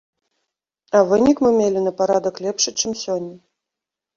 А 0.99 1.01
вынік 1.11 1.37
мы 1.47 1.51
мелі 1.59 1.79
на 1.89 1.93
парадак 1.99 2.41
лепшы, 2.47 2.69
чым 2.85 2.91
сёння. 3.03 3.35